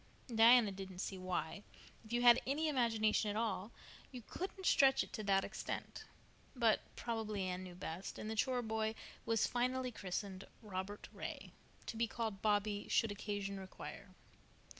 [0.33, 1.61] Diana didn't see why,
[2.03, 3.71] if you had an imagination at all,
[4.11, 6.05] you couldn't stretch it to that extent;
[6.55, 8.95] but probably Anne knew best, and the chore boy
[9.27, 11.51] was finally christened Robert Ray,
[11.85, 14.09] to be called Bobby should occasion require.